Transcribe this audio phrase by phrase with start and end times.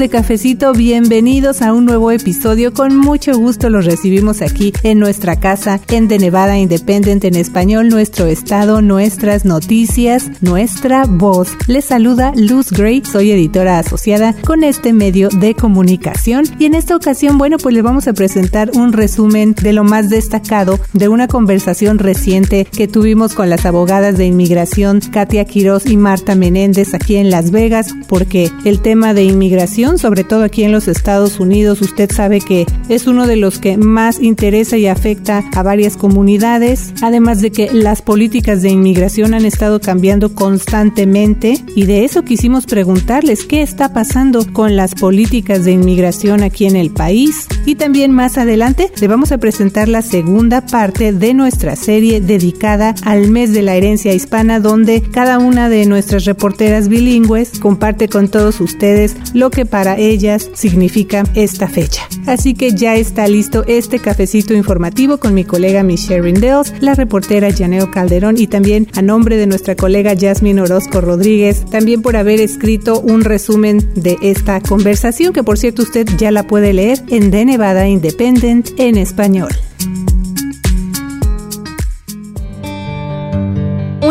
[0.00, 2.72] de Cafecito, bienvenidos a un nuevo episodio.
[2.72, 7.90] Con mucho gusto los recibimos aquí en nuestra casa, en The Nevada Independent en español,
[7.90, 11.50] nuestro estado, nuestras noticias, nuestra voz.
[11.66, 16.96] Les saluda Luz Gray, soy editora asociada con este medio de comunicación y en esta
[16.96, 21.28] ocasión, bueno, pues les vamos a presentar un resumen de lo más destacado de una
[21.28, 27.16] conversación reciente que tuvimos con las abogadas de inmigración Katia Quiroz y Marta Menéndez aquí
[27.16, 31.80] en Las Vegas, porque el tema de inmigración, sobre todo aquí en los Estados Unidos,
[31.80, 36.92] usted sabe que es uno de los que más interesa y afecta a varias comunidades,
[37.02, 42.66] además de que las políticas de inmigración han estado cambiando constantemente y de eso quisimos
[42.66, 48.12] preguntarles qué está pasando con las políticas de inmigración aquí en el país y también
[48.12, 53.52] más adelante le vamos a presentar la segunda parte de nuestra serie dedicada al mes
[53.52, 59.16] de la herencia hispana donde cada una de nuestras reporteras bilingües comparte con todos ustedes
[59.34, 62.06] lo que para ellas significa esta fecha.
[62.26, 67.48] Así que ya está listo este cafecito informativo con mi colega Michelle Rindels, la reportera
[67.50, 72.42] Janeo Calderón y también a nombre de nuestra colega Jasmine Orozco Rodríguez, también por haber
[72.42, 77.30] escrito un resumen de esta conversación que por cierto usted ya la puede leer en
[77.30, 79.48] The Nevada Independent en español.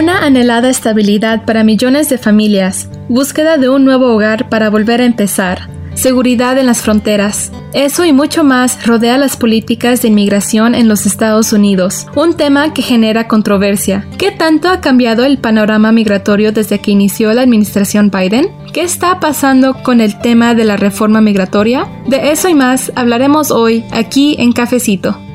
[0.10, 5.06] Una anhelada estabilidad para millones de familias, búsqueda de un nuevo hogar para volver a
[5.06, 7.52] empezar, seguridad en las fronteras.
[7.74, 12.74] Eso y mucho más rodea las políticas de inmigración en los Estados Unidos, un tema
[12.74, 14.08] que genera controversia.
[14.18, 18.50] ¿Qué tanto ha cambiado el panorama migratorio desde que inició la administración Biden?
[18.74, 21.88] ¿Qué está pasando con el tema de la reforma migratoria?
[22.08, 25.29] De eso y más hablaremos hoy aquí en Cafecito.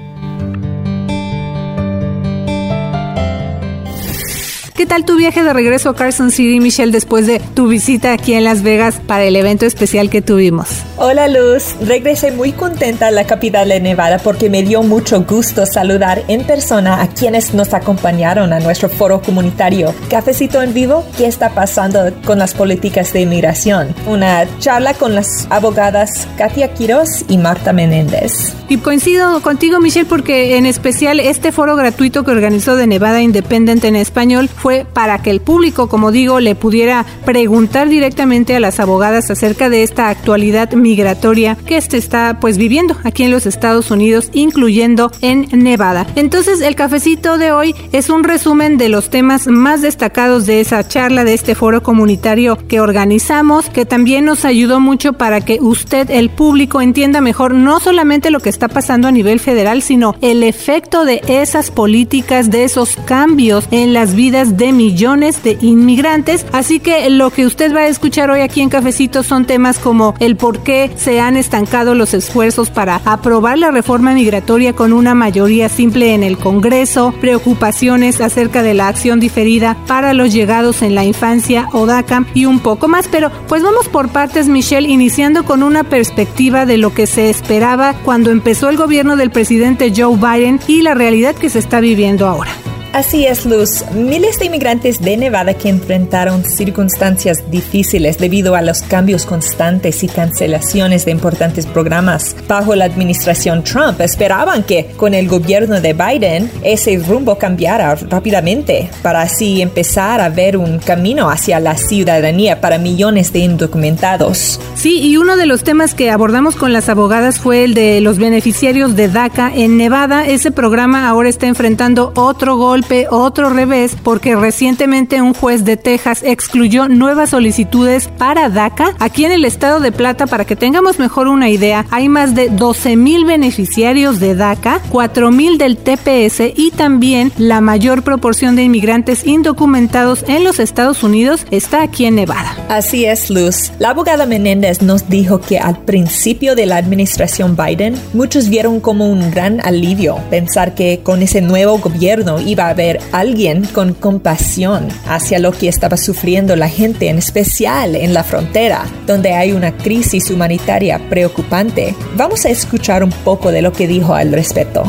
[4.84, 8.34] ¿Qué tal tu viaje de regreso a Carson City, Michelle, después de tu visita aquí
[8.34, 10.68] en Las Vegas para el evento especial que tuvimos?
[10.96, 15.66] Hola Luz, regresé muy contenta a la capital de Nevada porque me dio mucho gusto
[15.66, 19.92] saludar en persona a quienes nos acompañaron a nuestro foro comunitario.
[20.08, 23.92] Cafecito en vivo, ¿qué está pasando con las políticas de inmigración?
[24.06, 28.54] Una charla con las abogadas Katia Quiroz y Marta Menéndez.
[28.68, 33.84] Y coincido contigo, Michelle, porque en especial este foro gratuito que organizó de Nevada Independent
[33.84, 38.80] en español fue para que el público, como digo, le pudiera preguntar directamente a las
[38.80, 43.90] abogadas acerca de esta actualidad migratoria que se está pues viviendo aquí en los Estados
[43.90, 46.06] Unidos, incluyendo en Nevada.
[46.14, 50.86] Entonces, el cafecito de hoy es un resumen de los temas más destacados de esa
[50.86, 56.10] charla, de este foro comunitario que organizamos, que también nos ayudó mucho para que usted,
[56.10, 60.42] el público, entienda mejor no solamente lo que está pasando a nivel federal, sino el
[60.42, 66.44] efecto de esas políticas, de esos cambios en las vidas de millones de inmigrantes.
[66.52, 70.14] Así que lo que usted va a escuchar hoy aquí en Cafecito son temas como
[70.20, 75.14] el por qué se han estancado los esfuerzos para aprobar la reforma migratoria con una
[75.14, 80.94] mayoría simple en el Congreso, preocupaciones acerca de la acción diferida para los llegados en
[80.94, 83.08] la infancia o DACA y un poco más.
[83.08, 87.94] Pero pues vamos por partes, Michelle, iniciando con una perspectiva de lo que se esperaba
[88.04, 92.26] cuando empezó el gobierno del presidente Joe Biden y la realidad que se está viviendo
[92.26, 92.50] ahora.
[92.94, 93.84] Así es, Luz.
[93.92, 100.06] Miles de inmigrantes de Nevada que enfrentaron circunstancias difíciles debido a los cambios constantes y
[100.06, 106.48] cancelaciones de importantes programas bajo la administración Trump esperaban que con el gobierno de Biden
[106.62, 112.78] ese rumbo cambiara rápidamente para así empezar a ver un camino hacia la ciudadanía para
[112.78, 114.60] millones de indocumentados.
[114.76, 118.18] Sí, y uno de los temas que abordamos con las abogadas fue el de los
[118.18, 120.28] beneficiarios de DACA en Nevada.
[120.28, 126.22] Ese programa ahora está enfrentando otro golpe otro revés, porque recientemente un juez de Texas
[126.24, 128.94] excluyó nuevas solicitudes para DACA.
[128.98, 132.48] Aquí en el estado de Plata, para que tengamos mejor una idea, hay más de
[132.48, 138.64] 12 mil beneficiarios de DACA, 4 mil del TPS y también la mayor proporción de
[138.64, 142.56] inmigrantes indocumentados en los Estados Unidos está aquí en Nevada.
[142.68, 143.72] Así es, Luz.
[143.78, 149.08] La abogada Menéndez nos dijo que al principio de la administración Biden, muchos vieron como
[149.08, 154.88] un gran alivio pensar que con ese nuevo gobierno iba a ver alguien con compasión
[155.08, 159.76] hacia lo que estaba sufriendo la gente, en especial en la frontera, donde hay una
[159.76, 161.94] crisis humanitaria preocupante.
[162.16, 164.84] Vamos a escuchar un poco de lo que dijo al respecto.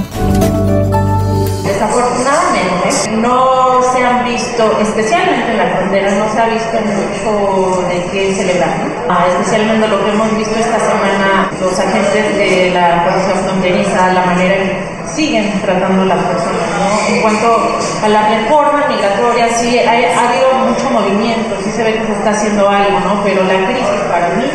[1.63, 8.11] Desafortunadamente, no se han visto, especialmente en la frontera, no se ha visto mucho de
[8.11, 8.95] qué celebrar.
[9.09, 14.25] Ah, especialmente lo que hemos visto esta semana, los agentes de la Policía Fronteriza, la
[14.25, 14.74] manera en
[15.15, 16.69] siguen tratando las personas.
[16.77, 17.15] ¿no?
[17.15, 22.05] En cuanto a la reforma migratoria, sí ha, habido mucho movimiento, sí se ve que
[22.05, 23.23] se está haciendo algo, ¿no?
[23.23, 24.45] pero la crisis para mí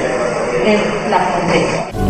[0.65, 2.10] en la frontera.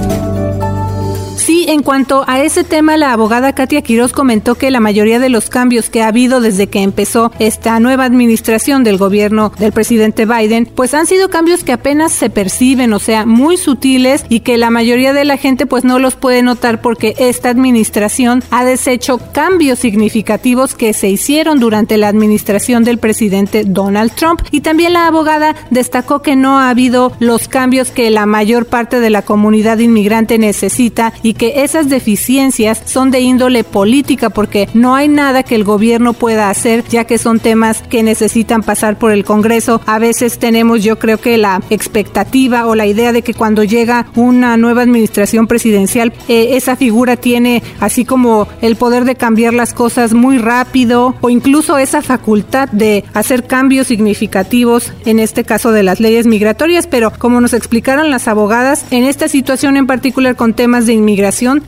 [1.41, 5.31] Sí, en cuanto a ese tema, la abogada Katia Quiroz comentó que la mayoría de
[5.31, 10.27] los cambios que ha habido desde que empezó esta nueva administración del gobierno del presidente
[10.27, 14.59] Biden, pues han sido cambios que apenas se perciben, o sea, muy sutiles y que
[14.59, 19.19] la mayoría de la gente pues no los puede notar porque esta administración ha deshecho
[19.33, 24.43] cambios significativos que se hicieron durante la administración del presidente Donald Trump.
[24.51, 29.01] Y también la abogada destacó que no ha habido los cambios que la mayor parte
[29.01, 34.95] de la comunidad inmigrante necesita y que esas deficiencias son de índole política porque no
[34.95, 39.13] hay nada que el gobierno pueda hacer ya que son temas que necesitan pasar por
[39.13, 39.81] el Congreso.
[39.87, 44.07] A veces tenemos yo creo que la expectativa o la idea de que cuando llega
[44.17, 49.73] una nueva administración presidencial eh, esa figura tiene así como el poder de cambiar las
[49.73, 55.83] cosas muy rápido o incluso esa facultad de hacer cambios significativos en este caso de
[55.83, 60.55] las leyes migratorias, pero como nos explicaron las abogadas, en esta situación en particular con
[60.55, 61.20] temas de inmigración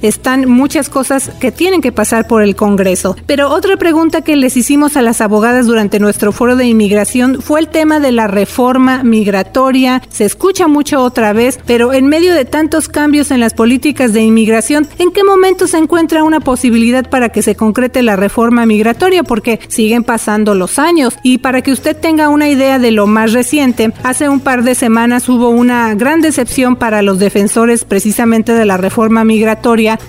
[0.03, 3.17] están muchas cosas que tienen que pasar por el Congreso.
[3.27, 7.61] Pero otra pregunta que les hicimos a las abogadas durante nuestro foro de inmigración fue
[7.61, 10.03] el tema de la reforma migratoria.
[10.09, 14.23] Se escucha mucho otra vez, pero en medio de tantos cambios en las políticas de
[14.23, 19.23] inmigración, ¿en qué momento se encuentra una posibilidad para que se concrete la reforma migratoria?
[19.23, 21.15] Porque siguen pasando los años.
[21.23, 24.75] Y para que usted tenga una idea de lo más reciente, hace un par de
[24.75, 29.32] semanas hubo una gran decepción para los defensores precisamente de la reforma migratoria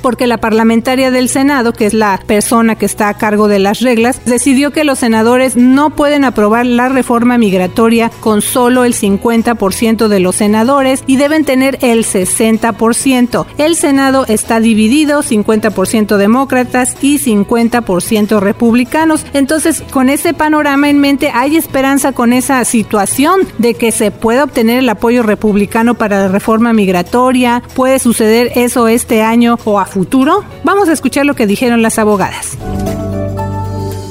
[0.02, 3.82] porque la parlamentaria del Senado, que es la persona que está a cargo de las
[3.82, 10.08] reglas, decidió que los senadores no pueden aprobar la reforma migratoria con solo el 50%
[10.08, 13.46] de los senadores y deben tener el 60%.
[13.58, 19.26] El Senado está dividido, 50% demócratas y 50% republicanos.
[19.34, 24.44] Entonces, con ese panorama en mente, hay esperanza con esa situación de que se pueda
[24.44, 27.64] obtener el apoyo republicano para la reforma migratoria.
[27.76, 30.44] Puede suceder eso este año o a futuro?
[30.64, 32.58] Vamos a escuchar lo que dijeron las abogadas.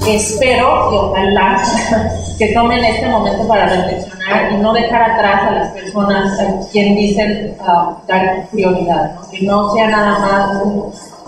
[0.06, 1.62] Espero y ojalá
[2.38, 6.96] que tomen este momento para reflexionar y no dejar atrás a las personas a quien
[6.96, 10.62] dicen uh, dar prioridad, que no sea nada más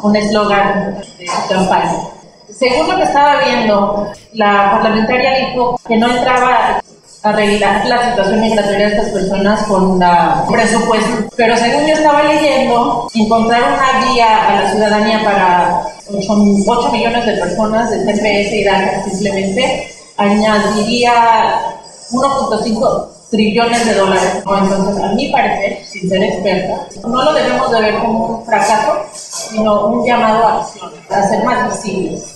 [0.02, 2.14] un eslogan de campaña.
[2.50, 6.80] Según lo que estaba viendo, la parlamentaria dijo que no entraba
[7.24, 11.28] arreglar la situación migratoria de estas personas con la presupuesto.
[11.36, 17.32] Pero según yo estaba leyendo, encontrar una guía a la ciudadanía para 8, millones de
[17.38, 19.88] personas de TPS y DACA simplemente
[20.18, 21.80] añadiría
[22.10, 24.30] 1.5 trillones de dólares.
[24.36, 28.92] Entonces, a mi parecer, sin ser experta, no lo debemos de ver como un fracaso,
[29.14, 32.33] sino un llamado a acción, a ser más visibles.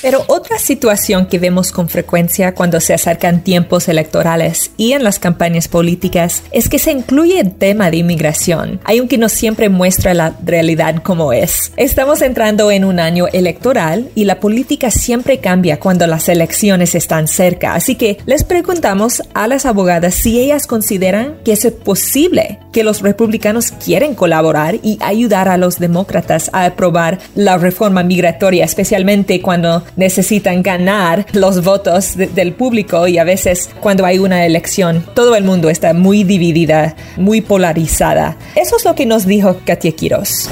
[0.00, 5.18] Pero otra situación que vemos con frecuencia cuando se acercan tiempos electorales y en las
[5.18, 10.34] campañas políticas es que se incluye el tema de inmigración, aunque no siempre muestra la
[10.44, 11.72] realidad como es.
[11.76, 17.26] Estamos entrando en un año electoral y la política siempre cambia cuando las elecciones están
[17.26, 22.84] cerca, así que les preguntamos a las abogadas si ellas consideran que es posible que
[22.84, 29.42] los republicanos quieren colaborar y ayudar a los demócratas a aprobar la reforma migratoria, especialmente
[29.42, 35.34] cuando necesitan ganar los votos del público y a veces cuando hay una elección todo
[35.36, 38.36] el mundo está muy dividida, muy polarizada.
[38.54, 40.48] Eso es lo que nos dijo Katia Quiroz.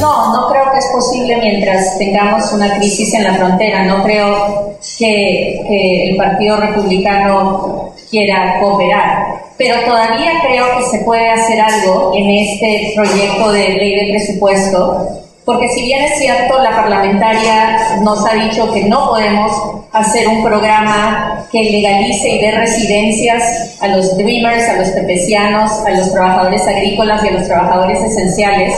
[0.00, 3.84] No, no creo que es posible mientras tengamos una crisis en la frontera.
[3.84, 9.44] No creo que, que el Partido Republicano quiera cooperar.
[9.56, 15.23] Pero todavía creo que se puede hacer algo en este proyecto de ley de presupuesto
[15.44, 19.52] porque si bien es cierto, la parlamentaria nos ha dicho que no podemos
[19.92, 25.90] hacer un programa que legalice y dé residencias a los dreamers, a los tepecianos, a
[25.90, 28.74] los trabajadores agrícolas y a los trabajadores esenciales,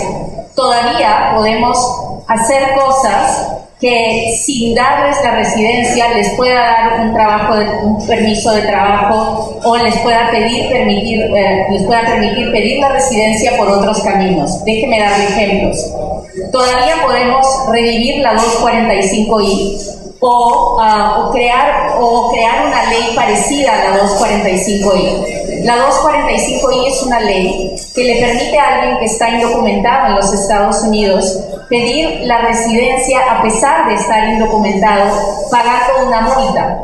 [0.56, 1.78] todavía podemos
[2.26, 8.62] hacer cosas que sin darles la residencia les pueda dar un trabajo, un permiso de
[8.62, 14.00] trabajo o les pueda pedir permitir, eh, les pueda permitir pedir la residencia por otros
[14.02, 14.64] caminos.
[14.64, 15.92] Déjeme darle ejemplos.
[16.52, 23.90] Todavía podemos revivir la 245i o, ah, o, crear, o crear una ley parecida a
[23.90, 25.64] la 245i.
[25.64, 30.32] La 245i es una ley que le permite a alguien que está indocumentado en los
[30.32, 31.38] Estados Unidos
[31.68, 35.10] pedir la residencia a pesar de estar indocumentado
[35.50, 36.82] pagando una multa.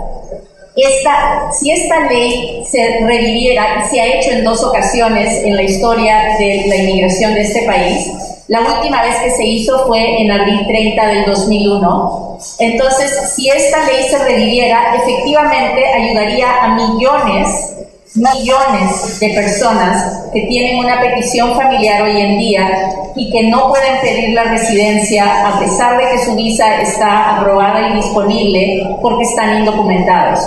[0.75, 6.37] Esta, si esta ley se reviviera, se ha hecho en dos ocasiones en la historia
[6.39, 8.11] de la inmigración de este país,
[8.53, 12.39] la última vez que se hizo fue en abril 30 del 2001.
[12.59, 17.71] Entonces, si esta ley se reviviera, efectivamente ayudaría a millones
[18.15, 24.03] millones de personas que tienen una petición familiar hoy en día y que no pueden
[24.03, 29.61] pedir la residencia a pesar de que su visa está aprobada y disponible porque están
[29.61, 30.41] indocumentados.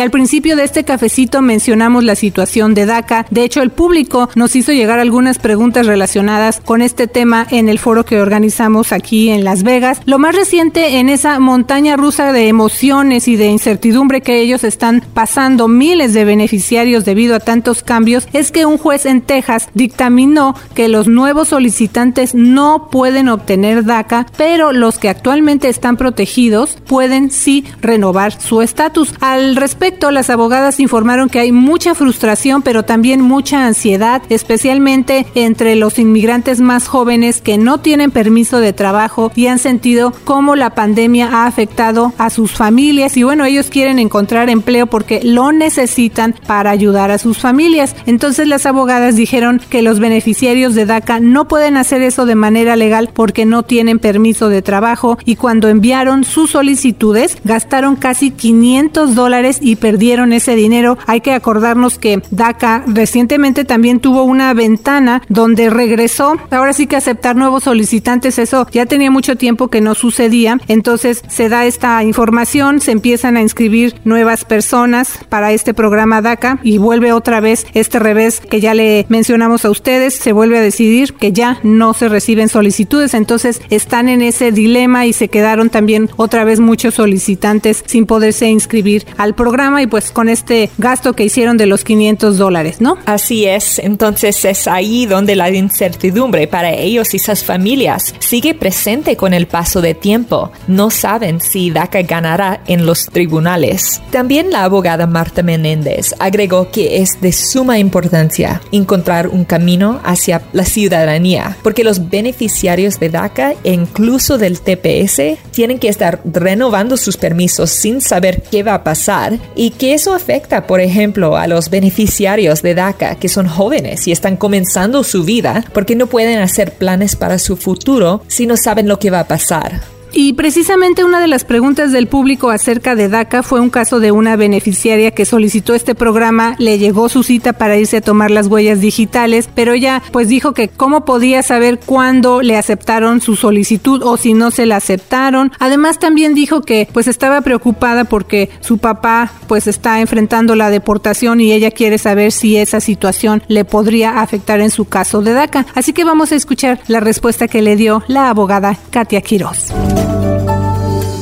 [0.00, 3.26] Al principio de este cafecito mencionamos la situación de DACA.
[3.30, 7.78] De hecho, el público nos hizo llegar algunas preguntas relacionadas con este tema en el
[7.78, 10.00] foro que organizamos aquí en Las Vegas.
[10.04, 15.02] Lo más reciente en esa montaña rusa de emociones y de incertidumbre que ellos están
[15.14, 20.54] pasando miles de beneficiarios debido a tantos cambios es que un juez en Texas dictaminó
[20.74, 27.30] que los nuevos solicitantes no pueden obtener DACA, pero los que actualmente están protegidos pueden
[27.30, 29.12] sí renovar su estatus.
[29.20, 35.76] Al respecto, las abogadas informaron que hay mucha frustración, pero también mucha ansiedad, especialmente entre
[35.76, 40.70] los inmigrantes más jóvenes que no tienen permiso de trabajo y han sentido cómo la
[40.70, 46.34] pandemia ha afectado a sus familias y bueno, ellos quieren encontrar empleo porque lo necesitan
[46.46, 47.94] para ayudar a sus familias.
[48.06, 52.76] Entonces las abogadas dijeron que los beneficiarios de DACA no pueden hacer eso de manera
[52.76, 59.14] legal porque no tienen permiso de trabajo y cuando enviaron sus solicitudes gastaron casi 500
[59.14, 60.96] dólares y perdieron ese dinero.
[61.06, 66.96] Hay que acordarnos que DACA recientemente también tuvo una ventana donde regresó, ahora sí que
[66.96, 70.58] aceptar nuevos solicitantes, eso ya tenía mucho tiempo que no sucedía.
[70.68, 76.60] Entonces se da esta información, se empiezan a inscribir nuevas personas para este programa DACA
[76.62, 80.62] y vuelve otra vez este revés que ya le mencionamos a ustedes, se vuelve a
[80.62, 85.68] decidir que ya no se reciben solicitudes, entonces están en ese dilema y se quedaron
[85.68, 91.14] también otra vez muchos solicitantes sin poderse inscribir al programa y pues con este gasto
[91.14, 92.96] que hicieron de los 500 dólares, ¿no?
[93.06, 99.16] Así es, entonces es ahí donde la incertidumbre para ellos y sus familias sigue presente
[99.16, 100.52] con el paso de tiempo.
[100.68, 104.00] No saben si DACA ganará en los tribunales.
[104.12, 110.42] También la abogada Marta Menéndez agregó que es de suma importancia encontrar un camino hacia
[110.52, 116.96] la ciudadanía, porque los beneficiarios de DACA e incluso del TPS tienen que estar renovando
[116.96, 121.48] sus permisos sin saber qué va a pasar y que eso afecta, por ejemplo, a
[121.48, 126.38] los beneficiarios de DACA que son jóvenes y están comenzando su vida porque no pueden
[126.38, 129.97] hacer planes para su futuro si no saben lo que va a pasar.
[130.12, 134.10] Y precisamente una de las preguntas del público acerca de DACA fue un caso de
[134.10, 138.46] una beneficiaria que solicitó este programa, le llegó su cita para irse a tomar las
[138.46, 144.02] huellas digitales, pero ella pues dijo que cómo podía saber cuándo le aceptaron su solicitud
[144.02, 145.52] o si no se la aceptaron.
[145.58, 151.40] Además también dijo que pues estaba preocupada porque su papá pues está enfrentando la deportación
[151.40, 155.66] y ella quiere saber si esa situación le podría afectar en su caso de DACA.
[155.74, 159.72] Así que vamos a escuchar la respuesta que le dio la abogada Katia Quiroz.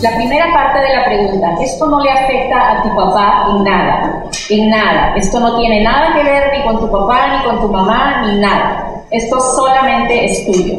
[0.03, 4.25] La primera parte de la pregunta, esto no le afecta a tu papá en nada,
[4.51, 5.15] en nada.
[5.17, 8.39] Esto no tiene nada que ver ni con tu papá, ni con tu mamá, ni
[8.39, 8.91] nada.
[9.11, 10.75] Esto solamente es tuyo.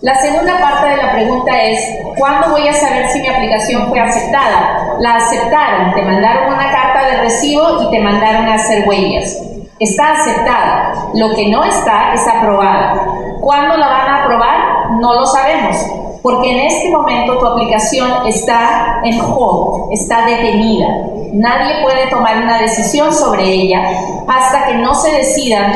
[0.00, 1.78] La segunda parte de la pregunta es,
[2.18, 4.96] ¿cuándo voy a saber si mi aplicación fue aceptada?
[4.98, 9.38] La aceptaron, te mandaron una carta de recibo y te mandaron a hacer huellas.
[9.78, 11.10] Está aceptada.
[11.14, 13.06] Lo que no está es aprobada.
[13.40, 14.90] ¿Cuándo la van a aprobar?
[15.00, 15.76] No lo sabemos
[16.22, 20.86] porque en este momento tu aplicación está en hold, está detenida.
[21.32, 23.82] Nadie puede tomar una decisión sobre ella
[24.28, 25.72] hasta que no se decidan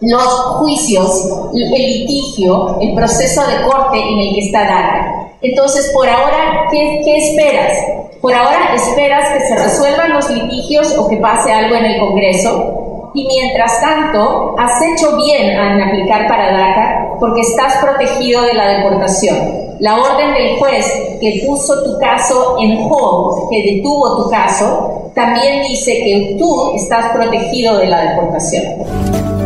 [0.00, 0.26] los
[0.58, 5.32] juicios, el litigio, el proceso de corte en el que está DACA.
[5.42, 7.78] Entonces, por ahora, ¿qué, ¿qué, esperas?
[8.22, 12.87] Por ahora esperas que se resuelvan los litigios o que pase algo en el Congreso
[13.14, 18.78] y mientras tanto has hecho bien en aplicar para DACA porque estás protegido de la
[18.78, 19.36] deportación.
[19.80, 20.86] La orden del juez
[21.20, 27.12] que puso tu caso en hold, que detuvo tu caso, también dice que tú estás
[27.12, 29.37] protegido de la deportación.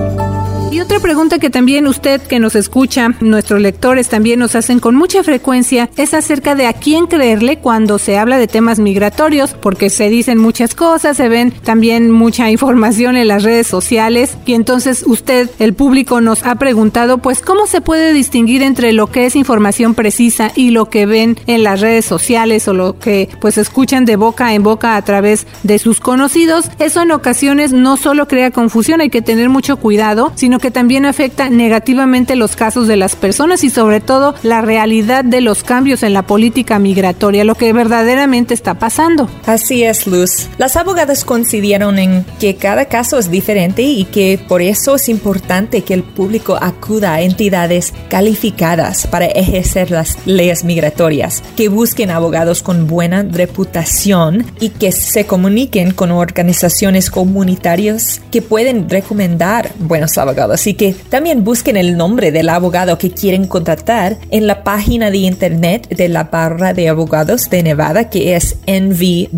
[0.72, 4.94] Y otra pregunta que también usted que nos escucha, nuestros lectores también nos hacen con
[4.94, 9.90] mucha frecuencia, es acerca de a quién creerle cuando se habla de temas migratorios, porque
[9.90, 15.04] se dicen muchas cosas, se ven también mucha información en las redes sociales y entonces
[15.06, 19.36] usted, el público, nos ha preguntado, pues, ¿cómo se puede distinguir entre lo que es
[19.36, 24.06] información precisa y lo que ven en las redes sociales o lo que pues escuchan
[24.06, 26.70] de boca en boca a través de sus conocidos?
[26.78, 31.06] Eso en ocasiones no solo crea confusión, hay que tener mucho cuidado, sino porque también
[31.06, 36.04] afecta negativamente los casos de las personas y sobre todo la realidad de los cambios
[36.04, 39.28] en la política migratoria, lo que verdaderamente está pasando.
[39.44, 40.48] Así es, Luz.
[40.58, 45.80] Las abogadas coincidieron en que cada caso es diferente y que por eso es importante
[45.80, 52.62] que el público acuda a entidades calificadas para ejercer las leyes migratorias, que busquen abogados
[52.62, 60.51] con buena reputación y que se comuniquen con organizaciones comunitarias que pueden recomendar buenos abogados
[60.66, 65.18] y que también busquen el nombre del abogado que quieren contratar en la página de
[65.18, 69.32] internet de la barra de abogados de Nevada que es nvbar.org.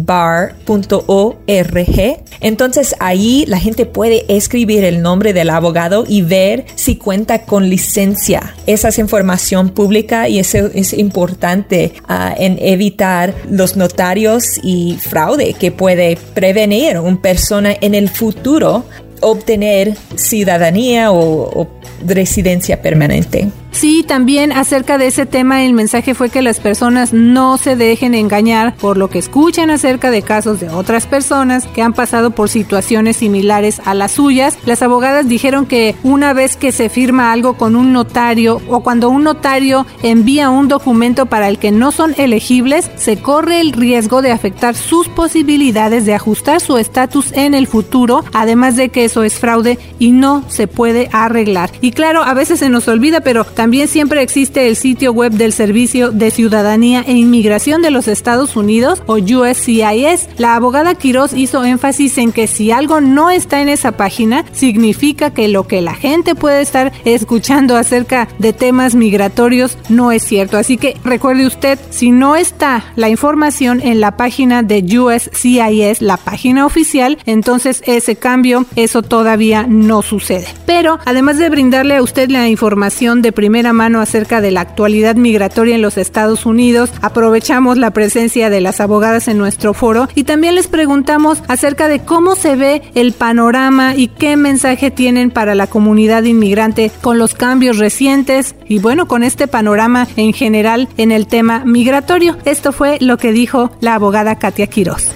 [2.40, 7.68] Entonces ahí la gente puede escribir el nombre del abogado y ver si cuenta con
[7.71, 8.54] licencia.
[8.66, 15.54] Esa es información pública y eso es importante uh, en evitar los notarios y fraude
[15.54, 18.85] que puede prevenir una persona en el futuro
[19.25, 21.69] obtener ciudadanía o,
[22.07, 23.49] residencia permanente.
[23.75, 28.14] Sí, también acerca de ese tema el mensaje fue que las personas no se dejen
[28.14, 32.49] engañar por lo que escuchan acerca de casos de otras personas que han pasado por
[32.49, 34.57] situaciones similares a las suyas.
[34.64, 39.11] Las abogadas dijeron que una vez que se firma algo con un notario o cuando
[39.11, 44.23] un notario envía un documento para el que no son elegibles, se corre el riesgo
[44.23, 49.25] de afectar sus posibilidades de ajustar su estatus en el futuro, además de que eso
[49.25, 51.73] es fraude y no se puede arreglar.
[51.81, 55.52] Y claro, a veces se nos olvida, pero también siempre existe el sitio web del
[55.52, 60.28] Servicio de Ciudadanía e Inmigración de los Estados Unidos o USCIS.
[60.37, 65.33] La abogada Quiroz hizo énfasis en que si algo no está en esa página, significa
[65.33, 70.59] que lo que la gente puede estar escuchando acerca de temas migratorios no es cierto.
[70.59, 76.16] Así que recuerde usted, si no está la información en la página de USCIS, la
[76.16, 80.47] página oficial, entonces ese cambio, eso todavía no sucede.
[80.66, 85.14] Pero además de brindarle a usted la información de primera mano acerca de la actualidad
[85.14, 90.25] migratoria en los Estados Unidos, aprovechamos la presencia de las abogadas en nuestro foro y
[90.25, 95.54] también les preguntamos acerca de cómo se ve el panorama y qué mensaje tienen para
[95.54, 101.12] la comunidad inmigrante con los cambios recientes y bueno, con este panorama en general en
[101.12, 102.36] el tema migratorio.
[102.45, 105.10] Esto fue lo que dijo la abogada Katia Quiroz.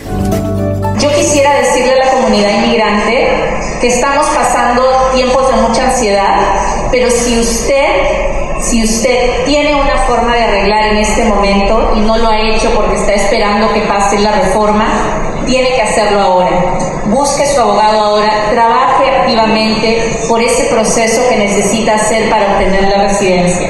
[1.01, 3.29] Yo quisiera decirle a la comunidad inmigrante
[3.81, 4.83] que estamos pasando
[5.14, 5.48] tiempos
[6.91, 7.87] pero si usted
[8.61, 12.71] si usted tiene una forma de arreglar en este momento y no lo ha hecho
[12.75, 14.87] porque está esperando que pase la reforma,
[15.47, 16.51] tiene que hacerlo ahora.
[17.07, 23.05] Busque su abogado ahora, trabaje activamente por ese proceso que necesita hacer para obtener la
[23.05, 23.69] residencia.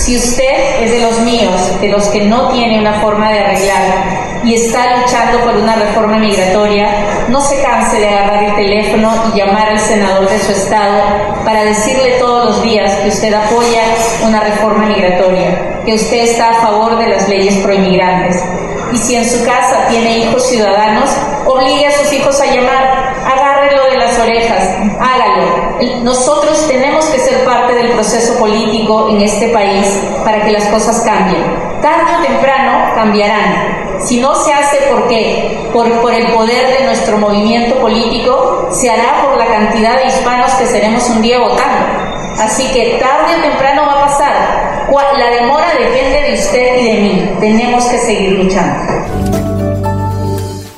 [0.00, 4.40] Si usted es de los míos, de los que no tiene una forma de arreglar
[4.42, 9.38] y está luchando por una reforma migratoria, no se canse de agarrar el teléfono y
[9.38, 11.02] llamar al senador de su estado
[11.44, 13.82] para decirle todos los días que usted apoya
[14.24, 18.42] una reforma migratoria, que usted está a favor de las leyes proinmigrantes.
[18.94, 21.10] Y si en su casa tiene hijos ciudadanos,
[21.46, 22.89] obligue a sus hijos a llamar,
[24.20, 24.62] orejas,
[25.00, 26.02] hágalo.
[26.02, 31.00] Nosotros tenemos que ser parte del proceso político en este país para que las cosas
[31.00, 31.42] cambien.
[31.82, 36.84] Tarde o temprano cambiarán, si no se hace por qué, por, por el poder de
[36.84, 42.10] nuestro movimiento político, se hará por la cantidad de hispanos que seremos un día votando.
[42.38, 44.70] Así que tarde o temprano va a pasar.
[45.20, 47.36] La demora depende de usted y de mí.
[47.40, 49.39] Tenemos que seguir luchando.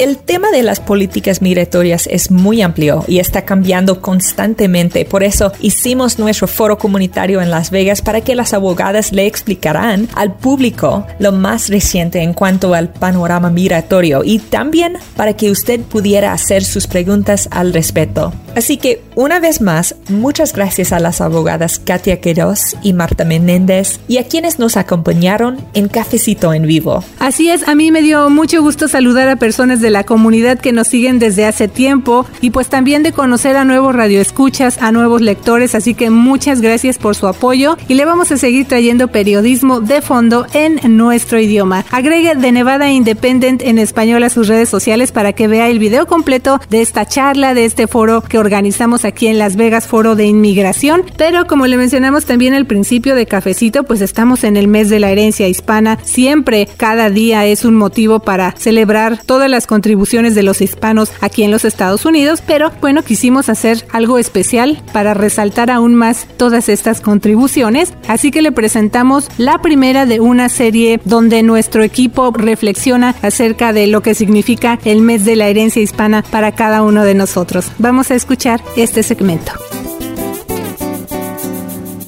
[0.03, 5.05] El tema de las políticas migratorias es muy amplio y está cambiando constantemente.
[5.05, 10.09] Por eso hicimos nuestro foro comunitario en Las Vegas para que las abogadas le explicarán
[10.17, 15.79] al público lo más reciente en cuanto al panorama migratorio y también para que usted
[15.83, 18.33] pudiera hacer sus preguntas al respecto.
[18.55, 24.01] Así que una vez más, muchas gracias a las abogadas Katia Queiroz y Marta Menéndez
[24.09, 27.03] y a quienes nos acompañaron en Cafecito en Vivo.
[27.19, 30.73] Así es, a mí me dio mucho gusto saludar a personas de la comunidad que
[30.73, 35.23] nos siguen desde hace tiempo y pues también de conocer a nuevos radioescuchas, a nuevos
[35.23, 39.81] lectores, así que muchas gracias por su apoyo y le vamos a seguir trayendo periodismo
[39.81, 41.85] de fondo en nuestro idioma.
[41.91, 46.07] Agregue de Nevada Independent en español a sus redes sociales para que vea el video
[46.07, 50.27] completo de esta charla, de este foro que organizamos aquí en Las Vegas, foro de
[50.27, 54.91] inmigración, pero como le mencionamos también al principio de Cafecito, pues estamos en el mes
[54.91, 60.35] de la herencia hispana, siempre cada día es un motivo para celebrar todas las contribuciones
[60.35, 65.15] de los hispanos aquí en los Estados Unidos, pero bueno, quisimos hacer algo especial para
[65.15, 71.01] resaltar aún más todas estas contribuciones, así que le presentamos la primera de una serie
[71.05, 76.25] donde nuestro equipo reflexiona acerca de lo que significa el mes de la herencia hispana
[76.29, 77.71] para cada uno de nosotros.
[77.79, 78.32] Vamos a escuchar
[78.77, 79.53] este segmento.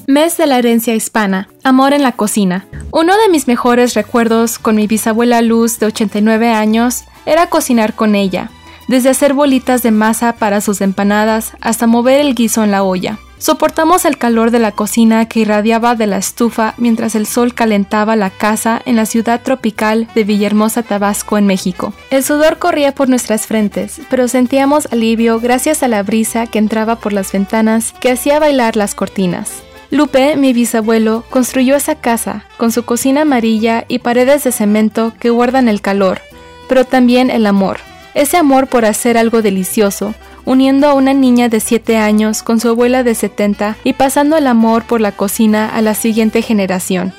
[0.07, 1.49] Mes de la herencia hispana.
[1.63, 2.65] Amor en la cocina.
[2.91, 8.15] Uno de mis mejores recuerdos con mi bisabuela Luz de 89 años era cocinar con
[8.15, 8.49] ella,
[8.87, 13.19] desde hacer bolitas de masa para sus empanadas hasta mover el guiso en la olla.
[13.37, 18.15] Soportamos el calor de la cocina que irradiaba de la estufa mientras el sol calentaba
[18.15, 21.93] la casa en la ciudad tropical de Villahermosa, Tabasco, en México.
[22.11, 26.95] El sudor corría por nuestras frentes, pero sentíamos alivio gracias a la brisa que entraba
[26.95, 29.51] por las ventanas que hacía bailar las cortinas.
[29.91, 35.29] Lupe, mi bisabuelo, construyó esa casa, con su cocina amarilla y paredes de cemento que
[35.29, 36.21] guardan el calor,
[36.67, 37.77] pero también el amor.
[38.13, 42.69] Ese amor por hacer algo delicioso, uniendo a una niña de 7 años con su
[42.69, 47.13] abuela de 70 y pasando el amor por la cocina a la siguiente generación.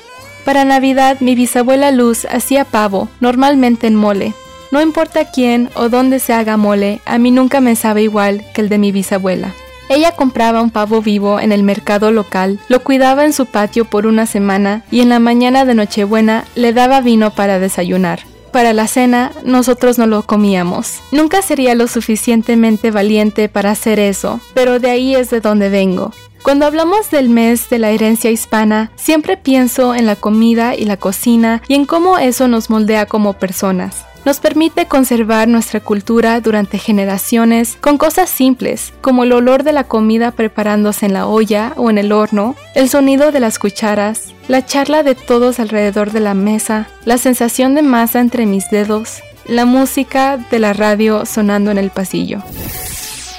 [0.45, 4.33] Para Navidad mi bisabuela Luz hacía pavo, normalmente en mole.
[4.71, 8.61] No importa quién o dónde se haga mole, a mí nunca me sabe igual que
[8.61, 9.53] el de mi bisabuela.
[9.89, 14.05] Ella compraba un pavo vivo en el mercado local, lo cuidaba en su patio por
[14.05, 18.19] una semana y en la mañana de Nochebuena le daba vino para desayunar.
[18.57, 21.03] Para la cena nosotros no lo comíamos.
[21.11, 26.11] Nunca sería lo suficientemente valiente para hacer eso, pero de ahí es de donde vengo.
[26.41, 30.97] Cuando hablamos del mes de la herencia hispana, siempre pienso en la comida y la
[30.97, 36.77] cocina y en cómo eso nos moldea como personas nos permite conservar nuestra cultura durante
[36.79, 41.89] generaciones con cosas simples, como el olor de la comida preparándose en la olla o
[41.89, 46.33] en el horno, el sonido de las cucharas, la charla de todos alrededor de la
[46.33, 51.77] mesa, la sensación de masa entre mis dedos, la música de la radio sonando en
[51.77, 52.43] el pasillo.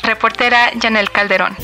[0.02, 1.54] Reportera Janel Calderón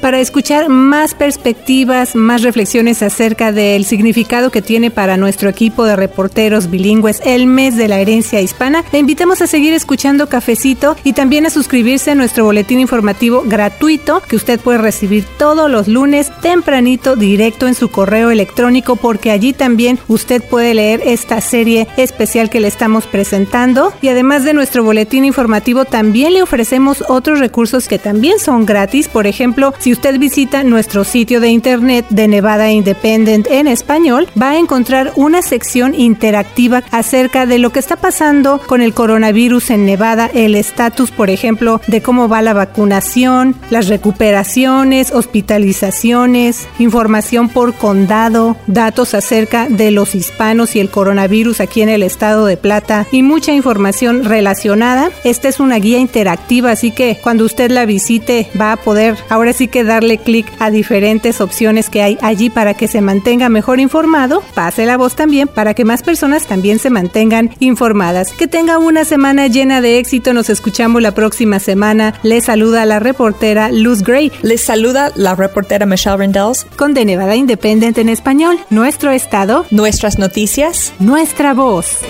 [0.00, 5.96] para escuchar más perspectivas, más reflexiones acerca del significado que tiene para nuestro equipo de
[5.96, 8.84] reporteros bilingües el mes de la herencia hispana.
[8.92, 14.22] Le invitamos a seguir escuchando Cafecito y también a suscribirse a nuestro boletín informativo gratuito
[14.26, 19.52] que usted puede recibir todos los lunes tempranito directo en su correo electrónico porque allí
[19.52, 24.82] también usted puede leer esta serie especial que le estamos presentando y además de nuestro
[24.82, 30.18] boletín informativo también le ofrecemos otros recursos que también son gratis, por ejemplo, si usted
[30.18, 35.94] visita nuestro sitio de internet de Nevada Independent en español, va a encontrar una sección
[35.94, 41.30] interactiva acerca de lo que está pasando con el coronavirus en Nevada, el estatus, por
[41.30, 49.90] ejemplo, de cómo va la vacunación, las recuperaciones, hospitalizaciones, información por condado, datos acerca de
[49.90, 55.10] los hispanos y el coronavirus aquí en el estado de Plata y mucha información relacionada.
[55.24, 59.52] Esta es una guía interactiva, así que cuando usted la visite va a poder ahora
[59.52, 63.80] sí que darle clic a diferentes opciones que hay allí para que se mantenga mejor
[63.80, 64.42] informado.
[64.54, 68.32] Pase la voz también para que más personas también se mantengan informadas.
[68.32, 70.34] Que tenga una semana llena de éxito.
[70.34, 72.12] Nos escuchamos la próxima semana.
[72.22, 74.30] Les saluda la reportera Luz Gray.
[74.42, 76.66] Les saluda la reportera Michelle Rendells.
[76.76, 78.58] Con De Nevada Independent en español.
[78.68, 79.64] Nuestro estado.
[79.70, 80.92] Nuestras noticias.
[80.98, 82.00] Nuestra voz.